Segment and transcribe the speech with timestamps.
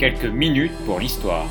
[0.00, 1.46] quelques minutes pour l'histoire.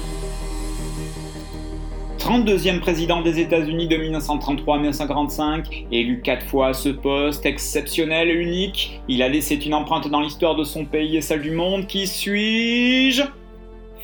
[2.18, 8.32] 32e président des États-Unis de 1933 à 1945, élu quatre fois à ce poste exceptionnel
[8.32, 11.52] et unique, il a laissé une empreinte dans l'histoire de son pays et celle du
[11.52, 11.86] monde.
[11.86, 13.22] Qui suis-je?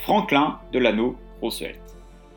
[0.03, 1.79] Franklin Delano Roosevelt.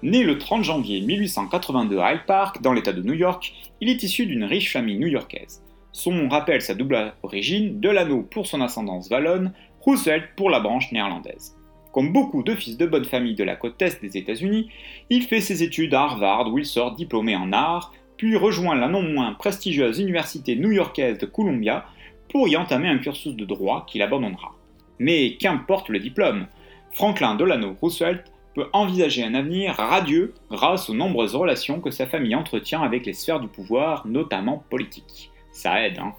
[0.03, 3.53] Né le 30 janvier 1882 à Hyde Park, dans l'État de New York,
[3.83, 5.63] il est issu d'une riche famille new-yorkaise.
[5.93, 9.53] Son nom rappelle sa double origine, Delano pour son ascendance wallonne,
[9.83, 11.58] Roosevelt pour la branche néerlandaise.
[11.93, 14.69] Comme beaucoup de fils de bonne famille de la côte est des États-Unis,
[15.11, 18.89] il fait ses études à Harvard où il sort diplômé en art, puis rejoint la
[18.89, 21.87] non moins prestigieuse université new-yorkaise de Columbia
[22.31, 24.55] pour y entamer un cursus de droit qu'il abandonnera.
[24.99, 26.47] Mais qu'importe le diplôme,
[26.93, 28.25] Franklin Delano Roosevelt
[28.55, 33.13] peut envisager un avenir radieux grâce aux nombreuses relations que sa famille entretient avec les
[33.13, 35.31] sphères du pouvoir, notamment politiques.
[35.53, 36.13] Ça aide, hein.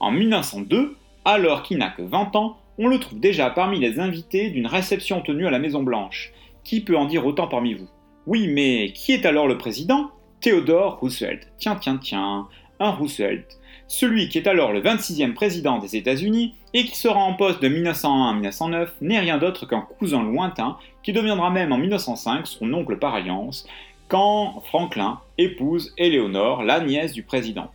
[0.00, 4.50] En 1902, alors qu'il n'a que 20 ans, on le trouve déjà parmi les invités
[4.50, 6.32] d'une réception tenue à la Maison Blanche.
[6.64, 7.88] Qui peut en dire autant parmi vous?
[8.26, 10.10] Oui, mais qui est alors le président?
[10.40, 11.48] Theodore Roosevelt.
[11.58, 12.48] Tiens, tiens, tiens,
[12.80, 13.46] un Roosevelt.
[13.86, 17.68] Celui qui est alors le 26e président des États-Unis et qui sera en poste de
[17.68, 22.72] 1901 à 1909 n'est rien d'autre qu'un cousin lointain qui deviendra même en 1905 son
[22.72, 23.66] oncle par alliance
[24.08, 27.70] quand Franklin épouse Éléonore, la nièce du président.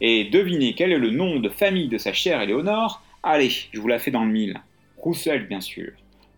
[0.00, 3.00] Et devinez quel est le nom de famille de sa chère Éléonore?
[3.26, 4.60] Allez, je vous la fais dans le mille.
[4.98, 5.92] Roussel, bien sûr.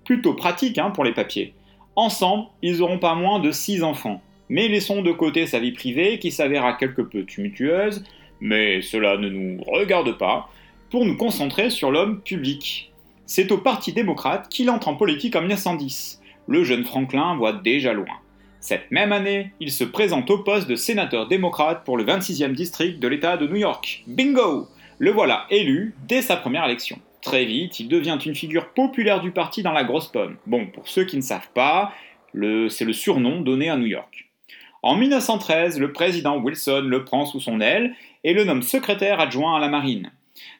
[0.04, 1.52] Plutôt pratique hein, pour les papiers.
[1.96, 4.22] Ensemble, ils auront pas moins de six enfants.
[4.48, 8.04] Mais laissons de côté sa vie privée qui s'avéra quelque peu tumultueuse,
[8.40, 10.48] mais cela ne nous regarde pas,
[10.88, 12.92] pour nous concentrer sur l'homme public.
[13.26, 16.22] C'est au Parti démocrate qu'il entre en politique en 1910.
[16.46, 18.14] Le jeune Franklin voit déjà loin.
[18.60, 23.00] Cette même année, il se présente au poste de sénateur démocrate pour le 26e district
[23.00, 24.04] de l'État de New York.
[24.06, 24.68] Bingo
[24.98, 26.98] le voilà élu dès sa première élection.
[27.20, 30.36] Très vite, il devient une figure populaire du parti dans la grosse pomme.
[30.46, 31.92] Bon, pour ceux qui ne savent pas,
[32.32, 34.30] c'est le surnom donné à New York.
[34.82, 39.56] En 1913, le président Wilson le prend sous son aile et le nomme secrétaire adjoint
[39.56, 40.12] à la marine.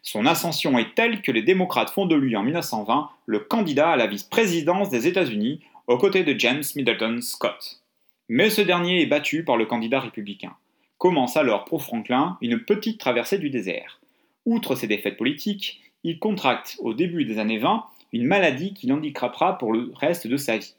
[0.03, 3.97] Son ascension est telle que les démocrates font de lui en 1920 le candidat à
[3.97, 7.83] la vice-présidence des États-Unis aux côtés de James Middleton Scott.
[8.29, 10.55] Mais ce dernier est battu par le candidat républicain.
[10.99, 14.01] Commence alors pour Franklin une petite traversée du désert.
[14.47, 19.59] Outre ses défaites politiques, il contracte au début des années 20 une maladie qui l'handicapera
[19.59, 20.75] pour le reste de sa vie.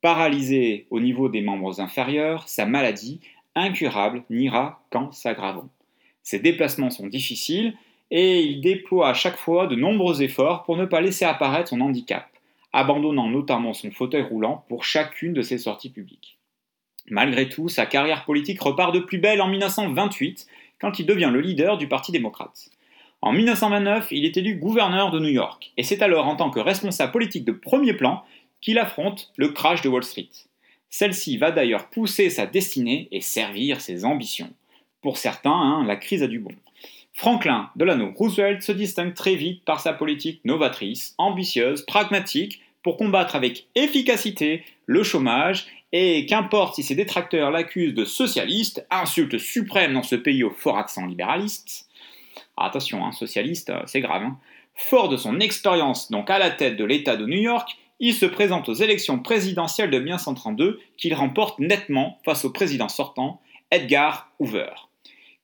[0.00, 3.20] Paralysé au niveau des membres inférieurs, sa maladie,
[3.54, 5.68] incurable, n'ira qu'en s'aggravant.
[6.22, 7.74] Ses déplacements sont difficiles
[8.10, 11.82] et il déploie à chaque fois de nombreux efforts pour ne pas laisser apparaître son
[11.82, 12.26] handicap,
[12.72, 16.38] abandonnant notamment son fauteuil roulant pour chacune de ses sorties publiques.
[17.10, 20.46] Malgré tout, sa carrière politique repart de plus belle en 1928
[20.80, 22.70] quand il devient le leader du Parti démocrate.
[23.22, 26.58] En 1929, il est élu gouverneur de New York, et c'est alors en tant que
[26.58, 28.24] responsable politique de premier plan
[28.62, 30.30] qu'il affronte le crash de Wall Street.
[30.88, 34.50] Celle-ci va d'ailleurs pousser sa destinée et servir ses ambitions.
[35.02, 36.52] Pour certains, hein, la crise a du bon.
[37.12, 43.36] Franklin Delano Roosevelt se distingue très vite par sa politique novatrice, ambitieuse, pragmatique, pour combattre
[43.36, 50.02] avec efficacité le chômage, et qu'importe si ses détracteurs l'accusent de socialiste, insulte suprême dans
[50.02, 51.89] ce pays au fort accent libéraliste,
[52.64, 54.22] attention, hein, socialiste, euh, c'est grave.
[54.22, 54.38] Hein.
[54.74, 58.26] Fort de son expérience donc à la tête de l'État de New York, il se
[58.26, 63.40] présente aux élections présidentielles de 1932 qu'il remporte nettement face au président sortant,
[63.70, 64.70] Edgar Hoover.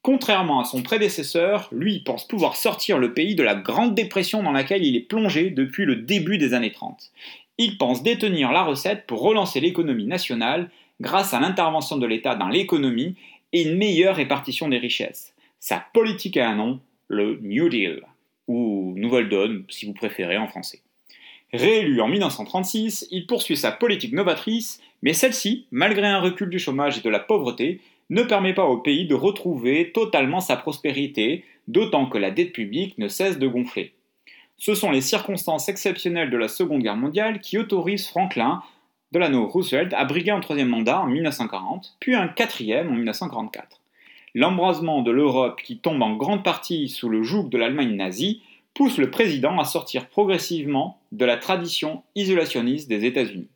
[0.00, 4.52] Contrairement à son prédécesseur, lui pense pouvoir sortir le pays de la Grande Dépression dans
[4.52, 7.10] laquelle il est plongé depuis le début des années 30.
[7.58, 12.48] Il pense détenir la recette pour relancer l'économie nationale grâce à l'intervention de l'État dans
[12.48, 13.16] l'économie
[13.52, 15.34] et une meilleure répartition des richesses.
[15.58, 18.02] Sa politique a un nom, le New Deal,
[18.48, 20.80] ou Nouvelle Donne si vous préférez en français.
[21.52, 26.98] Réélu en 1936, il poursuit sa politique novatrice, mais celle-ci, malgré un recul du chômage
[26.98, 27.80] et de la pauvreté,
[28.10, 32.98] ne permet pas au pays de retrouver totalement sa prospérité, d'autant que la dette publique
[32.98, 33.92] ne cesse de gonfler.
[34.58, 38.62] Ce sont les circonstances exceptionnelles de la Seconde Guerre mondiale qui autorisent Franklin
[39.12, 43.75] Delano Roosevelt à briguer un troisième mandat en 1940, puis un quatrième en 1944.
[44.38, 48.42] L'embrasement de l'Europe qui tombe en grande partie sous le joug de l'Allemagne nazie
[48.74, 53.48] pousse le président à sortir progressivement de la tradition isolationniste des États-Unis.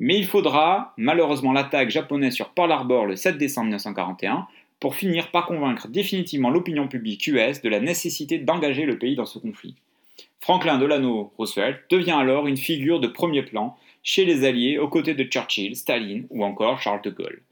[0.00, 4.48] Mais il faudra, malheureusement, l'attaque japonaise sur Pearl Harbor le 7 décembre 1941
[4.80, 9.26] pour finir par convaincre définitivement l'opinion publique US de la nécessité d'engager le pays dans
[9.26, 9.76] ce conflit.
[10.40, 15.14] Franklin Delano Roosevelt devient alors une figure de premier plan chez les Alliés aux côtés
[15.14, 17.42] de Churchill, Staline ou encore Charles de Gaulle.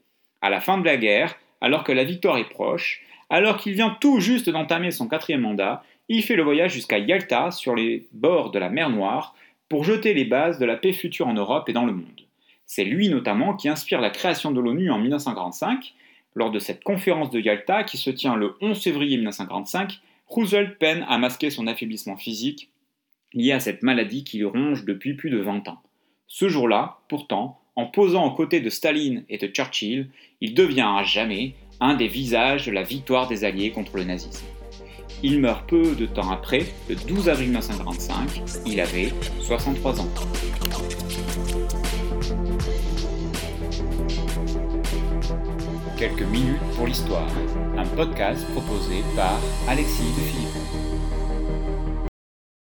[0.41, 3.95] À la fin de la guerre, alors que la victoire est proche, alors qu'il vient
[4.01, 8.51] tout juste d'entamer son quatrième mandat, il fait le voyage jusqu'à Yalta, sur les bords
[8.51, 9.35] de la mer Noire,
[9.69, 12.25] pour jeter les bases de la paix future en Europe et dans le monde.
[12.65, 15.93] C'est lui notamment qui inspire la création de l'ONU en 1945.
[16.35, 21.05] Lors de cette conférence de Yalta qui se tient le 11 février 1945, Roosevelt peine
[21.09, 22.69] à masquer son affaiblissement physique
[23.33, 25.81] lié à cette maladie qui le ronge depuis plus de 20 ans.
[26.27, 30.09] Ce jour-là, pourtant, en posant aux côtés de Staline et de Churchill,
[30.41, 34.45] il devient à jamais un des visages de la victoire des Alliés contre le nazisme.
[35.23, 40.09] Il meurt peu de temps après, le 12 avril 1945, il avait 63 ans.
[45.97, 47.29] Quelques minutes pour l'histoire,
[47.77, 49.39] un podcast proposé par
[49.69, 50.88] Alexis de Philippe.